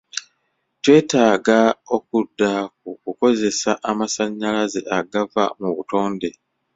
[0.81, 1.59] Twetaaga
[1.95, 6.29] okudda ku kukozesa amasanyalaze agava mu butonde.